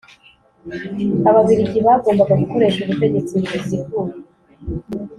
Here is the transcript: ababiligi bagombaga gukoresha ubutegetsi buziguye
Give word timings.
ababiligi 1.29 1.79
bagombaga 1.85 2.33
gukoresha 2.41 2.79
ubutegetsi 2.81 3.35
buziguye 3.49 4.13